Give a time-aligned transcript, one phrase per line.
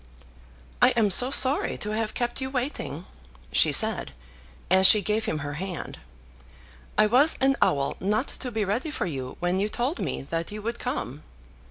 [0.81, 3.05] "I am so sorry to have kept you waiting,"
[3.51, 4.13] she said,
[4.71, 5.99] as she gave him her hand.
[6.97, 10.51] "I was an owl not to be ready for you when you told me that
[10.51, 11.21] you would come."